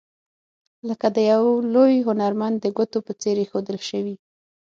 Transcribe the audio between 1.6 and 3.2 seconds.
لوی هنرمند د ګوتو په